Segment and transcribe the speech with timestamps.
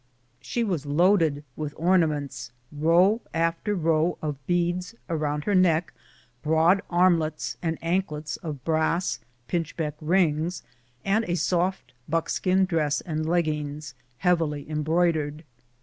[0.41, 5.93] She was loaded with ornaments, row after row of beads about her neck,
[6.41, 10.63] broad armlets and anklets of brass, pinchbeck rings,
[11.05, 15.43] and a soft buckskin dress and leggings, heavily embroidered.